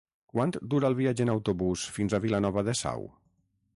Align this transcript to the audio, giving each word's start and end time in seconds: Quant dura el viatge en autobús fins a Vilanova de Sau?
Quant 0.35 0.53
dura 0.73 0.87
el 0.89 0.95
viatge 0.99 1.27
en 1.27 1.31
autobús 1.33 1.83
fins 1.99 2.17
a 2.17 2.21
Vilanova 2.25 2.65
de 2.71 2.77
Sau? 2.81 3.07